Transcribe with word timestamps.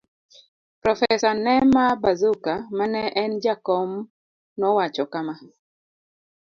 Profesa 0.83 1.29
Nema 1.45 1.83
Bazuka 2.01 2.53
ma 2.77 2.85
ne 2.93 3.03
en 3.21 3.31
jakom 3.43 3.89
nowacho 4.59 5.03
kama: 5.13 5.35